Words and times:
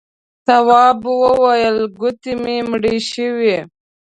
تواب 0.47 0.99
وويل: 1.21 1.77
گوتې 1.99 2.33
مې 2.41 2.57
مړې 2.69 2.95
شوې. 3.11 3.57